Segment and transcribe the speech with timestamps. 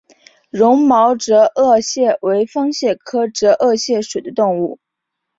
[0.49, 4.79] 绒毛折颚蟹为方蟹科折颚蟹属的动物。